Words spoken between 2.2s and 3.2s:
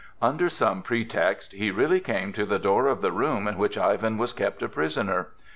to the door of the